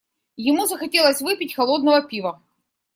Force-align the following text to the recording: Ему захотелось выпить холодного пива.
Ему 0.37 0.65
захотелось 0.65 1.21
выпить 1.21 1.53
холодного 1.53 2.01
пива. 2.01 2.41